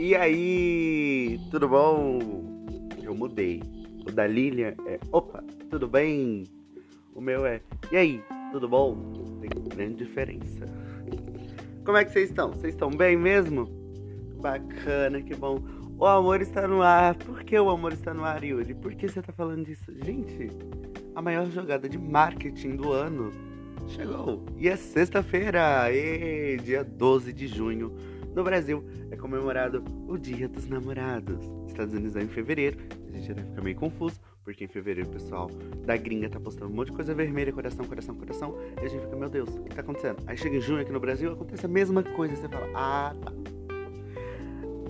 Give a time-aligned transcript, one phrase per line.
[0.00, 2.20] E aí, tudo bom?
[3.02, 3.60] Eu mudei.
[4.06, 6.44] O da Lilian é Opa, tudo bem?
[7.16, 8.22] O meu é E aí,
[8.52, 8.96] tudo bom?
[9.40, 10.66] Tem grande diferença.
[11.84, 12.52] Como é que vocês estão?
[12.52, 13.66] Vocês estão bem mesmo?
[14.40, 15.58] Bacana, que bom.
[15.98, 17.16] O amor está no ar.
[17.16, 18.74] Por que o amor está no ar, Yuri?
[18.74, 19.92] Por que você tá falando disso?
[20.04, 20.48] Gente,
[21.12, 23.32] a maior jogada de marketing do ano
[23.88, 24.44] chegou.
[24.56, 25.88] E é sexta-feira,
[26.62, 27.92] dia 12 de junho
[28.38, 31.44] no Brasil é comemorado o Dia dos Namorados.
[31.66, 32.78] Estados Unidos é em fevereiro.
[33.08, 35.50] A gente vai ficar meio confuso, porque em fevereiro o pessoal
[35.84, 38.56] da gringa tá postando um monte de coisa vermelha, coração, coração, coração.
[38.80, 40.22] E a gente fica, meu Deus, o que tá acontecendo?
[40.24, 42.36] Aí chega em junho aqui no Brasil, acontece a mesma coisa.
[42.36, 43.32] Você fala, ah, tá.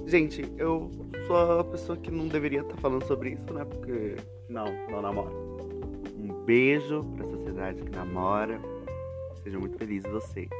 [0.06, 0.91] Gente, eu
[1.27, 3.65] sou a pessoa que não deveria estar tá falando sobre isso, né?
[3.65, 4.17] Porque
[4.51, 5.56] não, não namoro.
[6.19, 8.61] Um beijo pra sociedade que namora.
[9.42, 10.51] Sejam muito felizes vocês.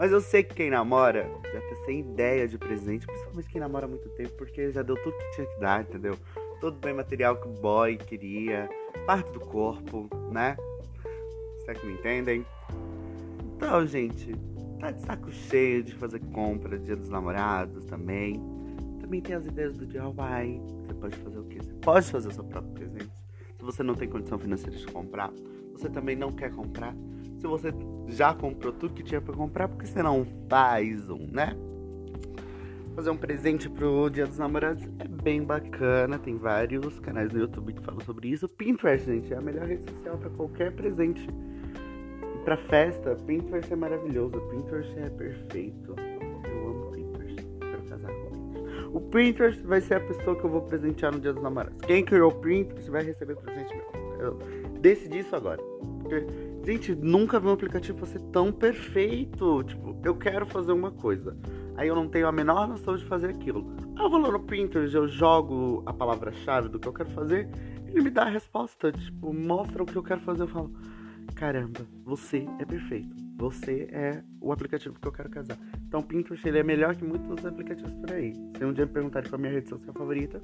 [0.00, 3.84] Mas eu sei que quem namora já tá sem ideia de presente, principalmente quem namora
[3.84, 6.16] há muito tempo, porque já deu tudo que tinha que dar, entendeu?
[6.58, 8.66] Todo bem material que o boy queria,
[9.04, 10.56] parte do corpo, né?
[11.58, 12.46] Será que me entendem?
[13.54, 14.34] Então, gente,
[14.78, 18.42] tá de saco cheio de fazer compra dia dos namorados também.
[19.02, 20.62] Também tem as ideias do DIY.
[20.86, 21.58] Você pode fazer o quê?
[21.60, 23.12] Você pode fazer o seu próprio presente.
[23.54, 25.30] Se você não tem condição financeira de comprar,
[25.74, 26.96] você também não quer comprar,
[27.38, 27.70] se você
[28.10, 31.56] já comprou tudo que tinha para comprar, porque você não faz um, né?
[32.94, 36.18] Fazer um presente pro Dia dos Namorados é bem bacana.
[36.18, 38.48] Tem vários canais no YouTube que falam sobre isso.
[38.48, 41.26] Pinterest, gente, é a melhor rede social para qualquer presente.
[42.34, 44.40] E pra festa, Pinterest é maravilhoso.
[44.50, 45.94] Pinterest é perfeito.
[46.44, 47.46] Eu amo Pinterest.
[47.60, 48.88] Quero casar com Pinterest.
[48.92, 51.80] O Pinterest vai ser a pessoa que eu vou presentear no Dia dos Namorados.
[51.86, 54.00] Quem criou o Pinterest vai receber presente meu.
[54.20, 54.38] Eu
[54.80, 55.62] decidi isso agora.
[56.02, 56.26] Porque
[56.64, 59.64] Gente, nunca vi um aplicativo ser tão perfeito.
[59.64, 61.36] Tipo, eu quero fazer uma coisa.
[61.76, 63.74] Aí eu não tenho a menor noção de fazer aquilo.
[63.96, 67.48] Aí eu vou lá no Pinterest, eu jogo a palavra-chave do que eu quero fazer,
[67.86, 70.42] ele me dá a resposta, tipo, mostra o que eu quero fazer.
[70.42, 70.72] Eu falo,
[71.34, 73.29] caramba, você é perfeito.
[73.40, 75.56] Você é o aplicativo que eu quero casar.
[75.88, 78.34] Então, Pinterest ele é melhor que muitos aplicativos por aí.
[78.58, 80.42] Se um dia me perguntarem qual é a minha rede social favorita,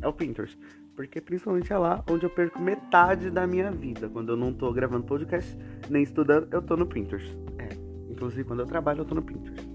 [0.00, 0.58] é o Pinterest.
[0.96, 4.08] Porque principalmente é lá onde eu perco metade da minha vida.
[4.08, 5.58] Quando eu não tô gravando podcast,
[5.90, 7.36] nem estudando, eu tô no Pinterest.
[7.58, 7.68] É.
[8.10, 9.68] Inclusive, quando eu trabalho, eu tô no Pinterest.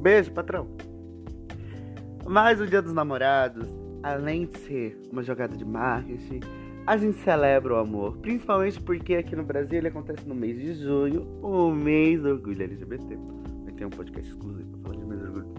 [0.00, 0.68] Beijo, patrão!
[2.24, 3.66] Mas o Dia dos Namorados,
[4.04, 6.38] além de ser uma jogada de marketing,
[6.86, 10.74] a gente celebra o amor, principalmente porque aqui no Brasil ele acontece no mês de
[10.74, 13.18] junho, o mês do orgulho LGBT.
[13.64, 15.54] Vai ter um podcast exclusivo pra falar de mês do orgulho.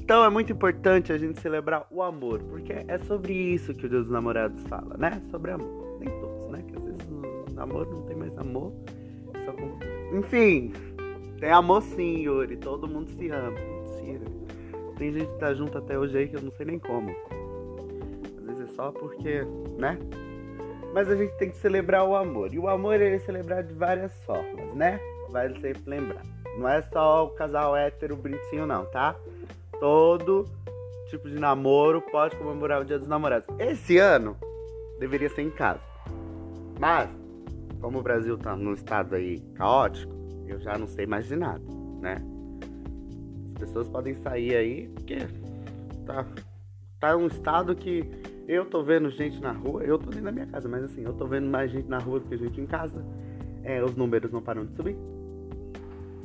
[0.00, 3.88] Então é muito importante a gente celebrar o amor, porque é sobre isso que o
[3.88, 5.22] Deus dos Namorados fala, né?
[5.30, 5.98] Sobre amor.
[5.98, 6.62] Nem todos, né?
[6.68, 8.72] Que às vezes o namoro não tem mais amor.
[9.44, 9.78] Só com...
[10.18, 10.72] Enfim,
[11.40, 12.56] tem amor sim, Yuri.
[12.58, 13.56] Todo mundo se ama.
[13.58, 14.24] Mentira.
[14.98, 17.10] Tem gente que tá junto até hoje aí que eu não sei nem como.
[18.38, 19.46] Às vezes é só porque,
[19.78, 19.98] né?
[20.92, 22.52] Mas a gente tem que celebrar o amor.
[22.52, 25.00] E o amor ele é celebrado de várias formas, né?
[25.30, 26.22] Vai sempre lembrar.
[26.58, 29.16] Não é só o casal hétero bonitinho, não, tá?
[29.80, 30.46] Todo
[31.08, 33.48] tipo de namoro pode comemorar o Dia dos Namorados.
[33.58, 34.36] Esse ano
[34.98, 35.80] deveria ser em casa.
[36.78, 37.08] Mas,
[37.80, 40.12] como o Brasil tá num estado aí caótico,
[40.46, 41.62] eu já não sei mais de nada,
[42.00, 42.16] né?
[43.54, 45.18] As pessoas podem sair aí porque
[46.06, 46.26] tá,
[47.00, 48.02] tá um estado que
[48.48, 51.12] eu tô vendo gente na rua, eu tô dentro da minha casa, mas assim, eu
[51.12, 53.04] tô vendo mais gente na rua do que gente em casa.
[53.64, 54.96] É, os números não param de subir.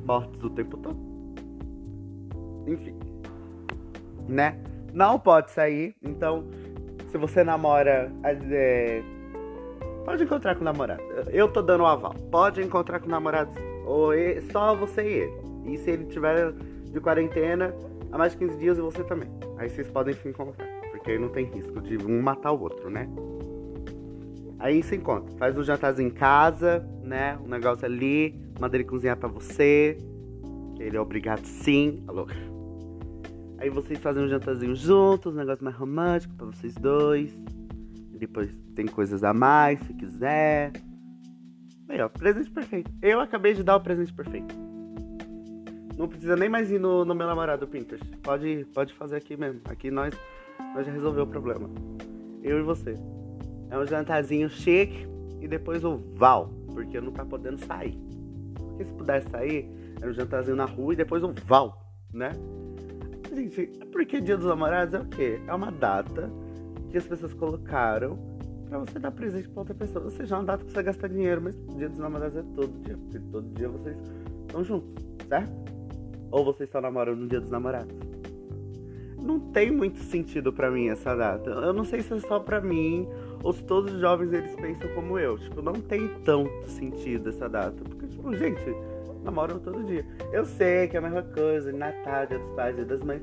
[0.05, 0.97] Mortes o tempo todo.
[2.65, 2.95] Enfim.
[4.27, 4.57] Né?
[4.93, 5.95] Não pode sair.
[6.01, 6.45] Então,
[7.09, 8.11] se você namora.
[8.23, 9.03] É,
[10.03, 11.03] pode encontrar com o namorado.
[11.31, 12.15] Eu tô dando um aval.
[12.31, 13.51] Pode encontrar com o namorado.
[13.85, 14.11] Ou
[14.51, 15.33] só você e ele.
[15.73, 17.73] E se ele tiver de quarentena
[18.11, 19.29] há mais de 15 dias e você também.
[19.57, 20.76] Aí vocês podem se encontrar
[21.07, 23.07] porque aí não tem risco de um matar o outro, né?
[24.59, 27.37] Aí se encontra, faz um jantarzinho em casa, né?
[27.37, 29.97] Um negócio ali, manda ele cozinhar pra você.
[30.77, 32.27] Ele é obrigado sim, alô.
[33.57, 37.31] Aí vocês fazem um jantarzinho juntos, um negócio mais romântico pra vocês dois.
[38.13, 40.73] E depois tem coisas a mais, se quiser.
[41.87, 42.91] Aí, ó, presente perfeito.
[43.01, 44.53] Eu acabei de dar o presente perfeito.
[45.97, 48.05] Não precisa nem mais ir no, no meu namorado Pinterest.
[48.17, 49.61] Pode, pode fazer aqui mesmo.
[49.69, 50.13] Aqui nós
[50.73, 51.69] nós já resolveu o problema.
[52.43, 52.95] Eu e você.
[53.69, 55.07] É um jantarzinho chique
[55.41, 57.97] e depois o Val, porque não tá podendo sair.
[58.55, 59.69] Porque se pudesse sair,
[60.01, 61.81] era um jantarzinho na rua e depois o Val,
[62.13, 62.31] né?
[63.33, 65.39] Gente, porque Dia dos Namorados é o quê?
[65.47, 66.31] É uma data
[66.89, 68.17] que as pessoas colocaram
[68.69, 70.05] pra você dar presente pra outra pessoa.
[70.05, 72.71] Ou seja, é uma data que você gasta dinheiro, mas Dia dos Namorados é todo
[72.83, 73.97] dia, porque todo dia vocês
[74.45, 75.51] estão juntos, certo?
[76.31, 77.95] Ou vocês estão namorando no Dia dos Namorados.
[79.27, 81.49] Não tem muito sentido para mim essa data.
[81.49, 83.07] Eu não sei se é só para mim
[83.43, 85.37] ou se todos os jovens eles pensam como eu.
[85.37, 87.83] Tipo, não tem tanto sentido essa data.
[87.83, 88.63] Porque, tipo, gente,
[89.23, 90.05] namoram todo dia.
[90.31, 93.21] Eu sei que é a mesma coisa, Natal, Dia dos Pais, Dia das Mães.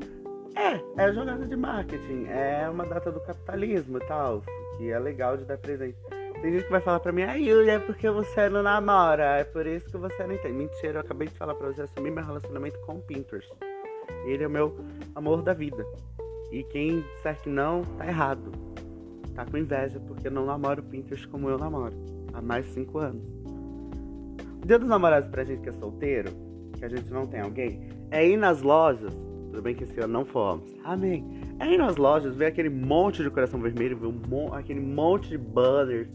[0.55, 4.41] É, é jogada de marketing, é uma data do capitalismo e tal,
[4.77, 5.99] que é legal de dar presente.
[6.41, 9.45] Tem gente que vai falar pra mim, ai Yulia, é porque você não namora, é
[9.45, 10.55] por isso que você não entende.
[10.55, 13.53] Mentira, eu acabei de falar pra você, assumir meu relacionamento com o Pinterest.
[14.25, 14.77] Ele é o meu
[15.15, 15.85] amor da vida.
[16.51, 18.53] E quem disser que não, tá errado.
[19.35, 21.95] Tá com inveja, porque não namoro o Pinterest como eu namoro.
[22.33, 23.23] Há mais de 5 anos.
[24.63, 26.31] O dia dos namorados pra gente que é solteiro,
[26.79, 29.13] que a gente não tem alguém, é ir nas lojas
[29.55, 30.75] tudo bem que esse ano não fomos.
[30.83, 31.25] Amém.
[31.61, 35.39] É ir nas lojas, ver aquele monte de coração vermelho, ver um aquele monte de
[35.39, 36.09] banners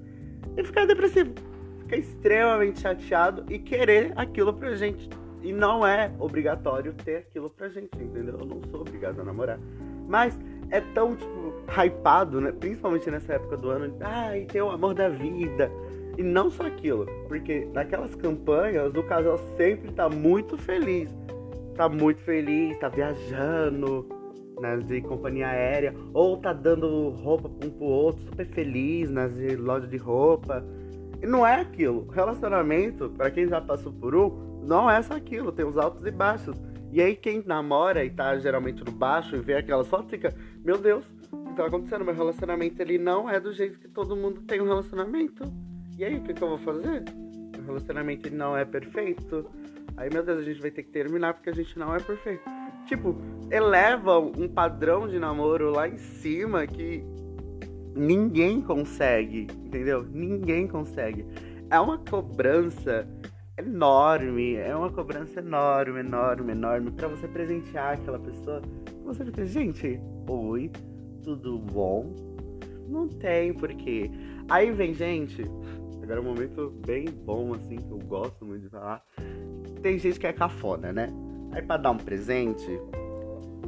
[0.58, 1.32] e ficar depressivo.
[1.80, 5.10] Ficar extremamente chateado e querer aquilo pra gente.
[5.42, 8.38] E não é obrigatório ter aquilo pra gente, entendeu?
[8.40, 9.60] Eu não sou obrigado a namorar.
[10.08, 10.38] Mas
[10.70, 12.52] é tão, tipo, hypado, né?
[12.52, 13.96] Principalmente nessa época do ano.
[14.02, 15.72] Ai, tem o amor da vida.
[16.18, 17.06] E não só aquilo.
[17.28, 21.10] Porque naquelas campanhas, o casal sempre tá muito feliz
[21.80, 24.06] tá muito feliz, tá viajando
[24.60, 29.56] nas de companhia aérea, ou tá dando roupa um pro outro, super feliz nas de
[29.56, 30.62] loja de roupa.
[31.22, 32.06] E não é aquilo.
[32.10, 36.12] Relacionamento, para quem já passou por um, não é só aquilo, tem os altos e
[36.12, 36.56] baixos.
[36.92, 40.34] E aí quem namora e tá geralmente no baixo e vê aquela foto fica,
[40.64, 42.04] meu Deus, o que tá acontecendo?
[42.04, 45.44] Meu relacionamento ele não é do jeito que todo mundo tem um relacionamento.
[45.98, 47.04] E aí, o que, que eu vou fazer?
[47.58, 49.46] Meu relacionamento ele não é perfeito.
[49.98, 52.42] Aí, meu Deus, a gente vai ter que terminar porque a gente não é perfeito.
[52.86, 53.16] Tipo,
[53.52, 57.04] eleva um padrão de namoro lá em cima que
[57.94, 60.04] ninguém consegue, entendeu?
[60.10, 61.26] Ninguém consegue.
[61.70, 63.06] É uma cobrança
[63.80, 68.62] enorme, é uma cobrança enorme, enorme, enorme para você presentear aquela pessoa.
[69.06, 70.70] Você fica, gente, oi,
[71.24, 72.14] tudo bom?
[72.90, 74.12] Não tem porquê.
[74.50, 75.44] Aí vem gente,
[76.04, 79.02] agora é um momento bem bom assim que eu gosto muito de falar
[79.82, 81.08] tem gente que é cafona, né?
[81.52, 82.80] Aí pra dar um presente,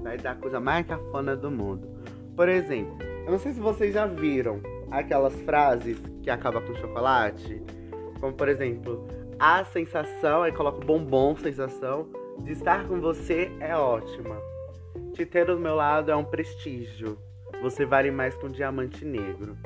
[0.01, 1.87] vai dar a coisa mais cafona do mundo.
[2.35, 4.59] Por exemplo, eu não sei se vocês já viram
[4.89, 7.61] aquelas frases que acabam com chocolate.
[8.19, 9.07] Como por exemplo,
[9.41, 12.07] a sensação, aí coloca bombom, sensação,
[12.43, 14.37] de estar com você é ótima.
[15.15, 17.17] Te ter do meu lado é um prestígio.
[17.59, 19.57] Você vale mais que um diamante negro.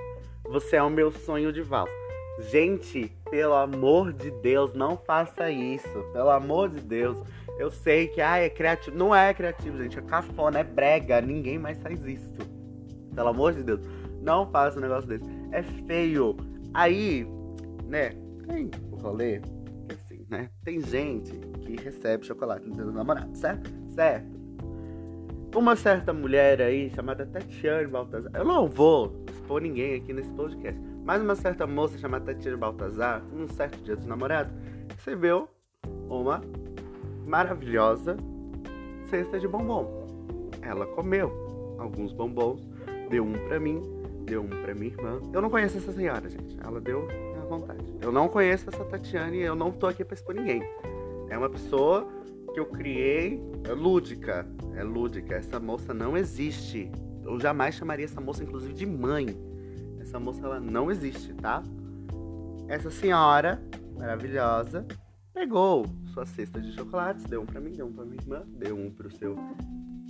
[0.45, 1.91] Você é o meu sonho de valsa.
[2.39, 6.03] Gente, pelo amor de Deus, não faça isso.
[6.13, 7.21] Pelo amor de Deus.
[7.59, 8.97] Eu sei que ah, é criativo.
[8.97, 9.99] Não é criativo, gente.
[9.99, 11.19] É cafona, é brega.
[11.19, 12.37] Ninguém mais faz isso.
[13.13, 13.81] Pelo amor de Deus.
[14.21, 15.25] Não faça um negócio desse.
[15.51, 16.37] É feio.
[16.73, 17.27] Aí,
[17.89, 18.11] né?
[18.47, 19.41] Tem o rolê.
[20.29, 20.49] Né?
[20.63, 21.31] Tem gente
[21.61, 23.71] que recebe chocolate do namorado, certo?
[23.89, 24.35] Certo.
[25.55, 28.31] Uma certa mulher aí, chamada Tatiane Baltazar.
[28.33, 33.23] Eu não vou expor ninguém aqui nesse podcast mas uma certa moça chamada Tatiana Baltazar,
[33.31, 34.51] num certo dia dos namorados,
[34.89, 35.47] recebeu
[36.09, 36.41] uma
[37.27, 38.17] maravilhosa
[39.07, 39.87] cesta de bombons.
[40.63, 41.31] Ela comeu
[41.77, 42.67] alguns bombons,
[43.07, 43.83] deu um para mim,
[44.25, 45.21] deu um para minha irmã.
[45.31, 46.57] Eu não conheço essa senhora, gente.
[46.59, 47.07] Ela deu
[47.45, 47.83] à vontade.
[48.01, 50.61] Eu não conheço essa Tatiana e eu não tô aqui para expor ninguém.
[51.29, 52.07] É uma pessoa
[52.53, 55.35] que eu criei, é lúdica, é lúdica.
[55.35, 56.91] Essa moça não existe.
[57.23, 59.27] Eu jamais chamaria essa moça, inclusive, de mãe.
[59.99, 61.63] Essa moça ela não existe, tá?
[62.67, 63.61] Essa senhora
[63.97, 64.85] maravilhosa
[65.33, 68.77] pegou sua cesta de chocolates, deu um para mim, deu um para minha irmã, deu
[68.77, 69.35] um pro seu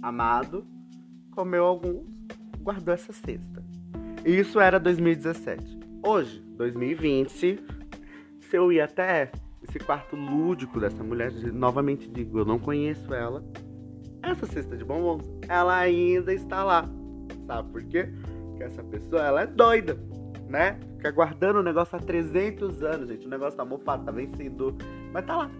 [0.01, 0.65] amado,
[1.31, 2.05] comeu alguns,
[2.61, 3.63] guardou essa cesta.
[4.23, 5.84] Isso era 2017.
[6.05, 7.59] Hoje, 2020,
[8.39, 9.31] se eu ir até
[9.67, 13.43] esse quarto lúdico dessa mulher, novamente digo, eu não conheço ela.
[14.21, 16.87] Essa cesta de bombons, ela ainda está lá.
[17.47, 18.07] Sabe por quê?
[18.55, 19.97] que essa pessoa, ela é doida,
[20.47, 20.79] né?
[20.97, 23.25] Fica guardando o negócio há 300 anos, gente.
[23.25, 24.75] O negócio tá mofado, tá vencido,
[25.11, 25.51] mas tá lá.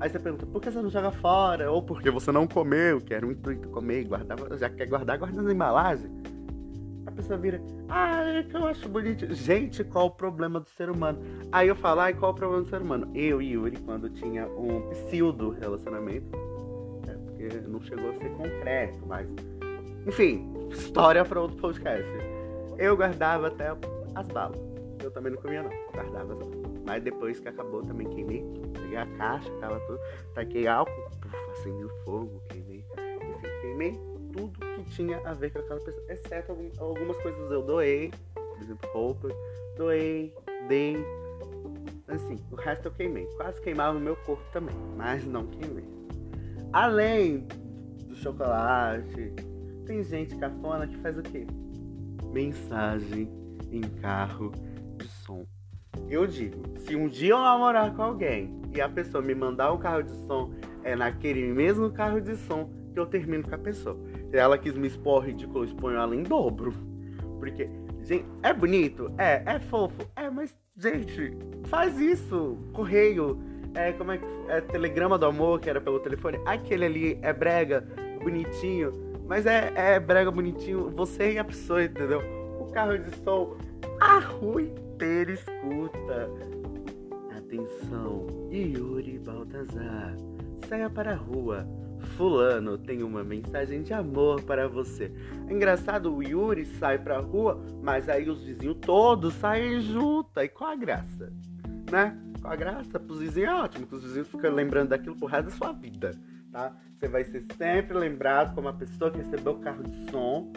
[0.00, 1.70] Aí você pergunta, por que você não joga fora?
[1.70, 5.18] Ou porque você não comeu, que era um intuito comer e guardar, já quer guardar,
[5.18, 6.10] guarda na embalagem.
[7.06, 9.32] A pessoa vira, ah, é que eu acho bonito.
[9.34, 11.18] Gente, qual o problema do ser humano?
[11.50, 13.10] Aí eu falo, ah, qual o problema do ser humano?
[13.14, 16.30] Eu e Yuri, quando tinha um pseudo relacionamento,
[17.08, 19.26] é porque não chegou a ser concreto, mas.
[20.06, 22.08] Enfim, história para outro podcast.
[22.78, 23.74] Eu guardava até
[24.14, 24.60] as balas.
[25.02, 25.70] Eu também não comia, não.
[25.92, 26.60] Guardava as balas.
[26.86, 28.44] Mas depois que acabou, também queimei.
[28.74, 29.98] Peguei a caixa, tava tudo.
[30.34, 32.84] Taquei álcool, puf, acendi o fogo, queimei.
[33.36, 33.92] Enfim, queimei
[34.32, 36.04] tudo que tinha a ver com aquela pessoa.
[36.08, 38.10] Exceto algumas coisas eu doei.
[38.34, 39.28] Por exemplo, roupa.
[39.76, 40.34] Doei,
[40.68, 40.96] dei.
[42.08, 43.26] Assim, o resto eu queimei.
[43.36, 44.74] Quase queimava o meu corpo também.
[44.96, 45.84] Mas não queimei.
[46.72, 47.46] Além
[48.06, 49.32] do chocolate,
[49.86, 51.46] tem gente cafona que faz o quê?
[52.32, 53.28] Mensagem
[53.72, 54.52] em carro
[54.96, 55.44] de som.
[56.08, 59.78] Eu digo, se um dia eu namorar com alguém e a pessoa me mandar um
[59.78, 60.52] carro de som,
[60.84, 63.98] é naquele mesmo carro de som que eu termino com a pessoa.
[64.32, 66.72] Ela quis me expor ridículo, eu exponho ela em dobro.
[67.38, 67.68] Porque,
[68.02, 69.12] gente, é bonito?
[69.18, 69.96] É, é fofo?
[70.14, 72.58] É, mas, gente, faz isso.
[72.72, 73.40] Correio,
[73.74, 74.24] é, como é que.
[74.48, 76.38] É Telegrama do Amor, que era pelo telefone.
[76.44, 77.86] Aquele ali é brega,
[78.22, 78.92] bonitinho.
[79.26, 82.20] Mas é, é brega, bonitinho, você e a pessoa, entendeu?
[82.60, 83.56] O carro de som,
[84.00, 86.28] a rua inteira escuta.
[87.36, 90.16] Atenção, Yuri Baltazar,
[90.68, 91.64] saia para a rua.
[92.00, 95.12] Fulano tem uma mensagem de amor para você.
[95.48, 100.40] É engraçado, o Yuri sai pra rua, mas aí os vizinhos todos saem junto.
[100.40, 101.32] E qual a graça?
[101.90, 102.18] Né?
[102.40, 102.98] Qual a graça?
[102.98, 106.12] Pros vizinhos é ótimo, que os vizinhos ficam lembrando daquilo pro resto da sua vida,
[106.50, 106.72] tá?
[106.98, 110.52] Você vai ser sempre lembrado como a pessoa que recebeu o carro de som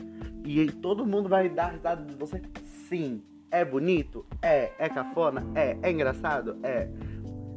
[0.45, 2.41] e todo mundo vai dar risada de você.
[2.89, 3.23] Sim.
[3.50, 4.25] É bonito?
[4.41, 4.71] É.
[4.79, 5.43] É cafona?
[5.55, 5.77] É.
[5.81, 6.57] É engraçado?
[6.63, 6.89] É.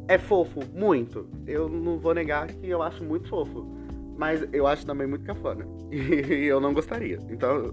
[0.09, 0.61] É fofo?
[0.73, 1.29] Muito.
[1.47, 3.67] Eu não vou negar que eu acho muito fofo.
[4.17, 5.67] Mas eu acho também muito cafona.
[5.93, 7.19] E eu não gostaria.
[7.29, 7.73] Então,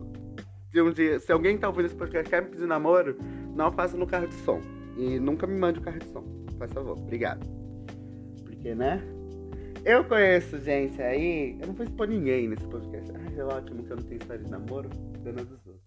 [0.72, 3.18] se, um dia, se alguém tá ouvindo esse podcast quer me pedir namoro,
[3.56, 4.60] não faça no carro de som.
[4.98, 6.24] E nunca me mande o carro de som.
[6.58, 6.98] Faz favor.
[6.98, 7.46] Obrigado.
[8.44, 9.02] Porque, né?
[9.86, 11.58] Eu conheço gente aí.
[11.60, 13.12] Eu não vou expor ninguém nesse podcast.
[13.12, 14.90] Ai, é ótimo que eu não tenho história de namoro.
[15.24, 15.84] Dona dos outros.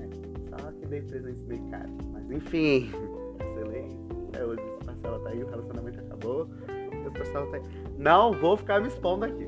[0.00, 1.90] É, só que dei presente meio caro.
[2.12, 2.90] Mas enfim.
[3.40, 3.96] Excelente.
[4.34, 4.75] É, hoje
[5.06, 6.44] Marcelo tá aí, o relacionamento acabou.
[6.44, 7.62] O Marcelo tá aí.
[7.98, 9.46] Não vou ficar me expondo aqui.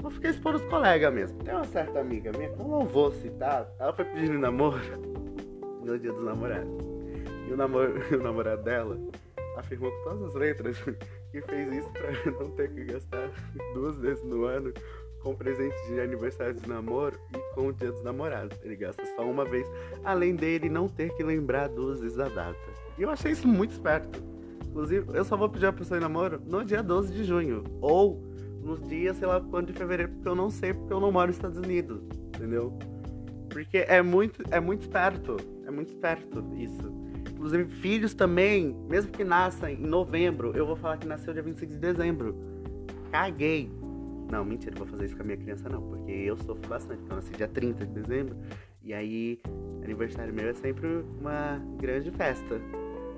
[0.00, 1.38] Vou ficar expondo os colegas mesmo.
[1.42, 3.68] Tem uma certa amiga minha que eu não vou citar.
[3.78, 4.78] Ela foi pedindo namoro
[5.84, 6.70] no dia dos namorados.
[7.48, 7.90] E o, namor...
[8.12, 8.96] o namorado dela
[9.56, 10.78] afirmou com todas as letras
[11.32, 13.30] que fez isso pra não ter que gastar
[13.74, 14.72] duas vezes no ano
[15.22, 18.56] com presente de aniversário de namoro e com o dia dos namorados.
[18.62, 19.66] Ele gasta só uma vez,
[20.04, 22.56] além dele não ter que lembrar duas vezes da data.
[22.96, 24.35] E eu achei isso muito esperto.
[24.76, 27.64] Inclusive, eu só vou pedir a pessoa em namoro no dia 12 de junho.
[27.80, 28.22] Ou
[28.62, 31.28] nos dias, sei lá, quando de fevereiro, porque eu não sei, porque eu não moro
[31.28, 32.02] nos Estados Unidos.
[32.36, 32.78] Entendeu?
[33.48, 35.38] Porque é muito, é muito esperto.
[35.66, 36.92] É muito esperto isso.
[37.30, 41.70] Inclusive, filhos também, mesmo que nasçam em novembro, eu vou falar que nasceu dia 26
[41.70, 42.36] de dezembro.
[43.10, 43.70] Caguei.
[44.30, 47.00] Não, mentira, vou fazer isso com a minha criança não, porque eu sofro bastante.
[47.02, 48.36] Então, eu nasci dia 30 de dezembro.
[48.82, 49.40] E aí,
[49.82, 52.60] aniversário meu é sempre uma grande festa.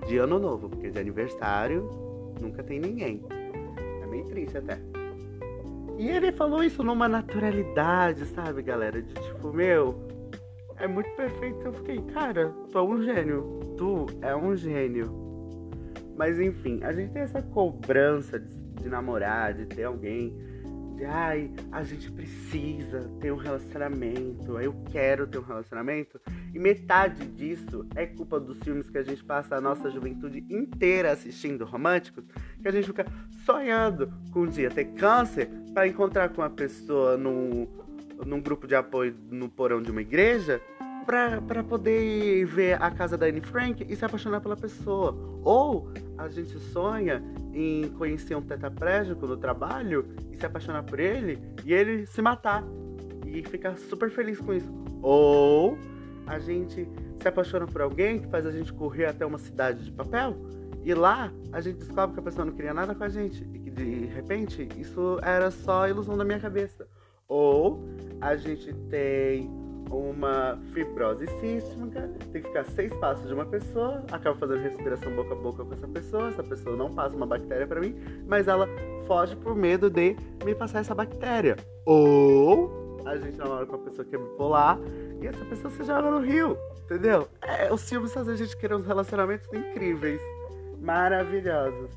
[0.06, 1.88] De ano novo, porque de aniversário
[2.40, 3.24] nunca tem ninguém.
[4.02, 4.78] É meio triste até.
[5.98, 9.02] E ele falou isso numa naturalidade, sabe, galera?
[9.02, 10.06] De tipo, meu,
[10.76, 11.60] é muito perfeito.
[11.64, 13.60] Eu fiquei, cara, tu é um gênio.
[13.76, 15.12] Tu é um gênio.
[16.16, 20.36] Mas enfim, a gente tem essa cobrança de, de namorar, de ter alguém.
[20.98, 24.58] De ai, a gente precisa ter um relacionamento.
[24.58, 26.20] Eu quero ter um relacionamento.
[26.52, 31.12] E metade disso é culpa dos filmes que a gente passa a nossa juventude inteira
[31.12, 32.24] assistindo românticos.
[32.60, 33.06] Que a gente fica
[33.46, 37.68] sonhando com um dia ter câncer para encontrar com uma pessoa num,
[38.26, 40.60] num grupo de apoio no porão de uma igreja
[41.06, 45.16] para poder ver a casa da Anne Frank e se apaixonar pela pessoa.
[45.44, 47.22] Ou a gente sonha
[47.54, 52.64] em conhecer um tetraplégico no trabalho e se apaixonar por ele e ele se matar
[53.24, 54.70] e ficar super feliz com isso.
[55.00, 55.78] Ou
[56.26, 56.88] a gente
[57.20, 60.36] se apaixona por alguém que faz a gente correr até uma cidade de papel
[60.84, 63.58] e lá a gente descobre que a pessoa não queria nada com a gente e
[63.58, 66.86] que de repente isso era só ilusão da minha cabeça.
[67.28, 67.84] Ou
[68.20, 69.50] a gente tem
[69.90, 75.32] uma fibrose cística, tem que ficar seis passos de uma pessoa, acaba fazendo respiração boca
[75.32, 78.68] a boca com essa pessoa, essa pessoa não passa uma bactéria para mim, mas ela
[79.06, 81.56] foge por medo de me passar essa bactéria.
[81.86, 84.78] Ou a gente namora com uma pessoa que é bipolar
[85.20, 87.28] e essa pessoa se joga no rio, entendeu?
[87.42, 90.20] É, os filmes fazem a gente querer uns relacionamentos incríveis,
[90.80, 91.90] maravilhosos.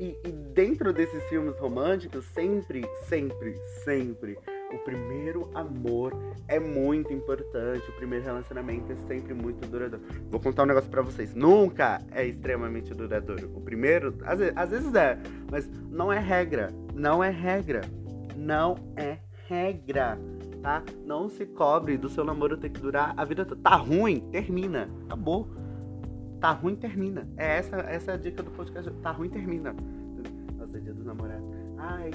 [0.00, 4.38] E, e dentro desses filmes românticos, sempre, sempre, sempre
[4.80, 6.16] primeiro amor
[6.48, 7.88] é muito importante.
[7.88, 10.04] O primeiro relacionamento é sempre muito duradouro.
[10.30, 11.34] Vou contar um negócio para vocês.
[11.34, 13.50] Nunca é extremamente duradouro.
[13.54, 15.18] O primeiro, às vezes, às vezes é,
[15.50, 16.72] mas não é regra.
[16.94, 17.82] Não é regra.
[18.36, 20.18] Não é regra.
[20.62, 20.82] Tá?
[21.06, 23.60] Não se cobre do seu namoro ter que durar a vida toda.
[23.62, 24.20] Tá ruim?
[24.30, 24.90] Termina.
[25.06, 25.48] Acabou.
[26.40, 27.28] Tá ruim, termina.
[27.36, 28.90] É essa, essa é a dica do podcast.
[29.02, 29.74] Tá ruim, termina.
[30.56, 31.46] Nossa, é dia dos namorados.
[31.78, 32.10] Ai,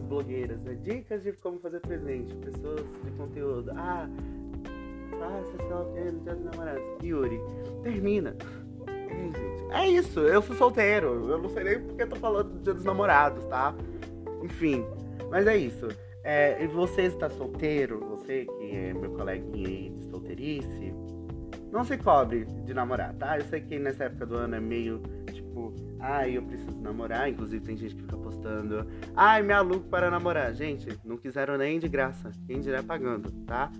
[0.00, 0.74] as blogueiras, né?
[0.82, 3.70] Dicas de como fazer presente, pessoas de conteúdo.
[3.76, 4.08] Ah,
[5.18, 6.82] faça sei lá no dia dos namorados.
[7.02, 7.40] Yuri,
[7.82, 8.34] termina.
[9.70, 11.28] É, é isso, eu sou solteiro.
[11.28, 13.74] Eu não sei nem porque eu tô falando do dia dos namorados, tá?
[14.42, 14.84] Enfim,
[15.30, 15.88] mas é isso.
[16.22, 20.94] É, e você está solteiro, você que é meu coleguinha aí de solteirice,
[21.72, 23.38] não se cobre de namorar, tá?
[23.38, 25.00] Eu sei que nessa época do ano é meio
[25.68, 27.28] tipo, ai, eu preciso namorar.
[27.28, 30.54] Inclusive tem gente que fica postando, ai, me alugo para namorar.
[30.54, 33.70] Gente, não quiseram nem de graça, quem dirá pagando, tá?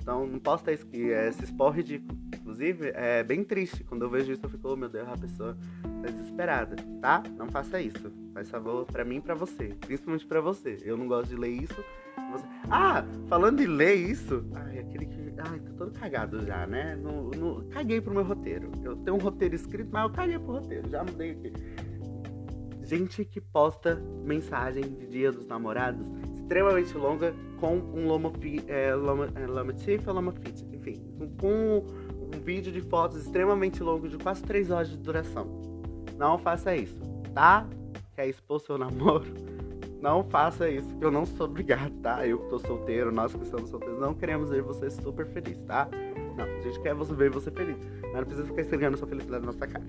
[0.00, 2.18] Então não posta isso, que é esse sport ridículo.
[2.34, 3.84] Inclusive, é bem triste.
[3.84, 5.56] Quando eu vejo isso, eu fico, oh meu Deus, a pessoa
[6.02, 7.22] tá desesperada, tá?
[7.36, 8.10] Não faça isso.
[8.32, 9.74] Faz favor pra mim e pra você.
[9.80, 10.78] Principalmente pra você.
[10.82, 11.84] Eu não gosto de ler isso.
[12.32, 12.44] Você...
[12.70, 14.44] Ah, falando de ler isso.
[14.54, 15.20] Ai, aquele que.
[15.38, 16.96] Ai, tô todo cagado já, né?
[16.96, 17.64] No, no...
[17.66, 18.70] Caguei pro meu roteiro.
[18.82, 20.88] Eu tenho um roteiro escrito, mas eu caguei pro roteiro.
[20.88, 21.52] Já mudei aqui.
[22.82, 28.32] Gente que posta mensagem de dia dos namorados extremamente longa com um loma,
[28.66, 29.72] é, loma, é, loma
[30.72, 31.00] enfim,
[31.40, 31.84] com
[32.34, 35.46] um vídeo de fotos extremamente longo de quase 3 horas de duração.
[36.18, 37.00] Não faça isso,
[37.32, 37.66] tá?
[38.16, 39.26] Quer expor seu namoro?
[40.00, 42.26] Não faça isso, que eu não sou obrigado, tá?
[42.26, 45.88] Eu que tô solteiro, nós que estamos solteiros, não queremos ver você super feliz, tá?
[46.36, 47.76] Não, a gente quer você ver você feliz.
[48.02, 49.84] Mas não precisa ficar esfregando sua felicidade na nossa cara.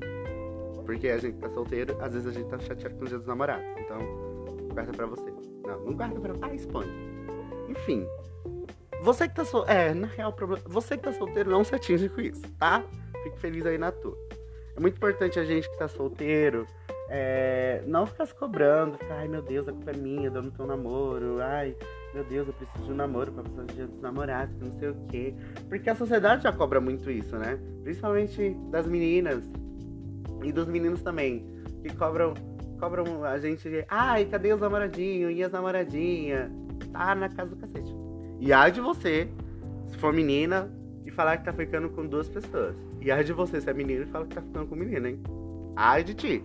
[0.85, 3.27] Porque a gente tá solteiro, às vezes a gente tá chateado com o dia dos
[3.27, 3.65] namorados.
[3.77, 3.99] Então,
[4.73, 5.33] guarda pra você.
[5.65, 6.33] Não, não guarda pra.
[6.41, 6.87] Ah, expõe.
[7.69, 8.05] Enfim,
[9.01, 9.79] você que tá solteiro.
[9.79, 10.61] É, na real, problema.
[10.67, 12.83] Você que tá solteiro não se atinge com isso, tá?
[13.23, 14.17] Fique feliz aí na tua.
[14.75, 16.67] É muito importante a gente que tá solteiro
[17.13, 20.49] é, não ficar se cobrando, ficar, ai meu Deus, a culpa é minha, eu não
[20.49, 21.75] tenho namoro, ai
[22.13, 25.33] meu Deus, eu preciso de um namoro pra passar dos namorados, não sei o quê.
[25.67, 27.59] Porque a sociedade já cobra muito isso, né?
[27.83, 29.43] Principalmente das meninas
[30.41, 31.45] e dos meninos também,
[31.83, 32.33] que cobram,
[32.79, 36.49] cobram a gente de, ai, cadê os namoradinhos e as namoradinhas?
[36.93, 37.93] Tá na casa do cacete.
[38.39, 39.29] E ai de você,
[39.87, 40.71] se for menina,
[41.05, 42.75] e falar que tá ficando com duas pessoas.
[43.01, 45.21] E ai de você, se é menino, e falar que tá ficando com menina, hein?
[45.75, 46.43] Ai de ti.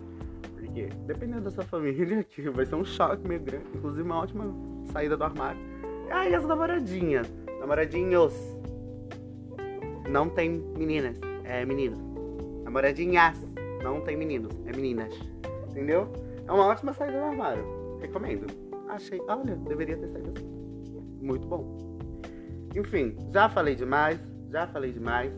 [0.85, 3.67] Dependendo da sua família, que vai ser um choque meio grande.
[3.75, 4.55] Inclusive, uma ótima
[4.93, 5.61] saída do armário.
[6.11, 7.33] Ai, as namoradinhas.
[7.61, 8.35] Namoradinhos.
[10.09, 11.99] Não tem meninas, é meninos.
[12.65, 13.39] Namoradinhas.
[13.83, 15.15] Não tem meninos, é meninas.
[15.71, 16.13] Entendeu?
[16.47, 17.65] É uma ótima saída do armário.
[18.01, 18.47] Recomendo.
[18.89, 20.57] Achei, olha, deveria ter saído assim.
[21.21, 21.77] Muito bom.
[22.75, 25.33] Enfim, já falei demais, já falei demais.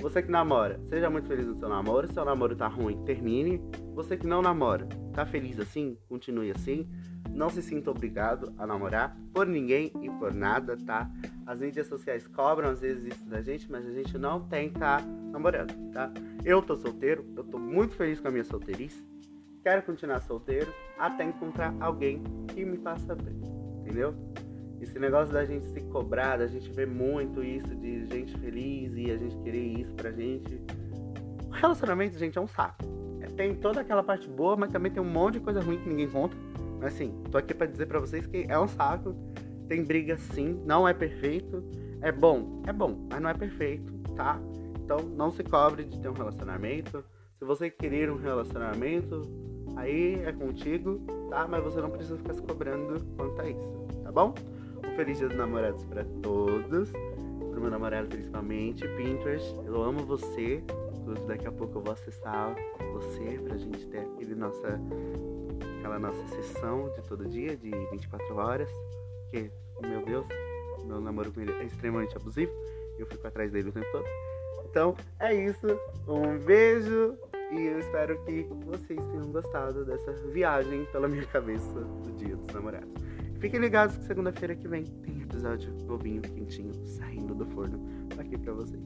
[0.00, 2.06] Você que namora, seja muito feliz no seu namoro.
[2.06, 3.60] Se seu namoro tá ruim, termine.
[3.96, 5.96] Você que não namora, tá feliz assim?
[6.06, 6.86] Continue assim.
[7.30, 11.10] Não se sinta obrigado a namorar por ninguém e por nada, tá?
[11.46, 15.00] As mídias sociais cobram às vezes isso da gente, mas a gente não tem tá
[15.32, 16.12] namorando, tá?
[16.44, 19.02] Eu tô solteiro, eu tô muito feliz com a minha solteirice.
[19.62, 23.40] Quero continuar solteiro até encontrar alguém que me faça bem,
[23.80, 24.14] entendeu?
[24.78, 29.10] Esse negócio da gente se cobrar, da gente ver muito isso de gente feliz e
[29.10, 30.60] a gente querer isso pra gente.
[31.46, 33.05] O relacionamento, gente, é um saco.
[33.36, 36.08] Tem toda aquela parte boa, mas também tem um monte de coisa ruim que ninguém
[36.08, 36.36] conta.
[36.80, 39.14] Mas assim, tô aqui para dizer para vocês que é um saco.
[39.68, 41.62] Tem briga sim, não é perfeito.
[42.00, 44.40] É bom, é bom, mas não é perfeito, tá?
[44.82, 47.04] Então não se cobre de ter um relacionamento.
[47.38, 49.22] Se você querer um relacionamento,
[49.76, 51.46] aí é contigo, tá?
[51.48, 54.34] Mas você não precisa ficar se cobrando quanto a isso, tá bom?
[54.96, 56.90] feliz dia dos namorados para todos.
[57.60, 58.86] Meu namorado principalmente.
[58.96, 60.62] Pinterest, eu amo você.
[61.00, 62.54] Inclusive daqui a pouco eu vou acessar
[62.92, 64.80] você pra gente ter aquele nossa,
[65.78, 68.70] aquela nossa sessão de todo dia, de 24 horas.
[69.22, 69.50] Porque,
[69.82, 70.26] meu Deus,
[70.84, 72.52] meu namoro com ele é extremamente abusivo.
[72.98, 74.04] Eu fico atrás dele o tempo todo.
[74.68, 75.66] Então, é isso.
[76.06, 77.16] Um beijo
[77.52, 82.54] e eu espero que vocês tenham gostado dessa viagem pela minha cabeça do Dia dos
[82.54, 83.05] Namorados.
[83.40, 87.80] Fiquem ligados que segunda-feira que vem tem episódio novinho, quentinho, saindo do forno
[88.18, 88.82] aqui pra vocês.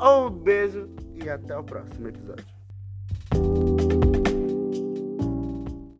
[0.00, 2.46] Um beijo e até o próximo episódio.